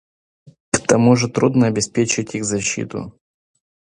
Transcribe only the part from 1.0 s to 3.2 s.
же трудно обеспечить их защиту.